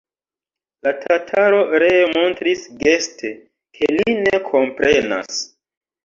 La 0.85 0.91
tataro 1.01 1.57
ree 1.83 1.99
montris 2.15 2.63
geste, 2.83 3.31
ke 3.79 3.91
li 3.97 4.15
ne 4.23 4.39
komprenas. 4.47 5.37